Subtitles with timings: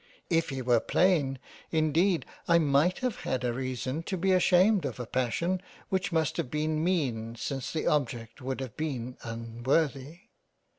[0.31, 1.37] If he were plain
[1.69, 6.49] indeed I might have had reason to be ashamed of a passion which must have
[6.49, 10.21] been mean since the object would have been unworthy.